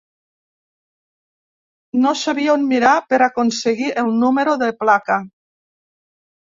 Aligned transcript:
No 2.05 2.15
sabia 2.23 2.57
on 2.57 2.65
mirar 2.73 2.97
per 3.13 3.23
aconseguir 3.29 3.95
el 4.05 4.13
número 4.27 4.61
de 4.65 4.75
placa. 4.85 5.21